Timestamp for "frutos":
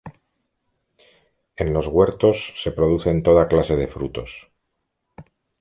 3.87-4.49